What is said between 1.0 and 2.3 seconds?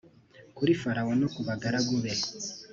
no ku bagaragu be